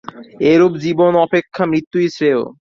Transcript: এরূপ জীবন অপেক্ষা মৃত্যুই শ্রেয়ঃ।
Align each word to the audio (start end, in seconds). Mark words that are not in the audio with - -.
এরূপ 0.51 0.73
জীবন 0.83 1.11
অপেক্ষা 1.25 1.63
মৃত্যুই 1.65 2.07
শ্রেয়ঃ। 2.15 2.43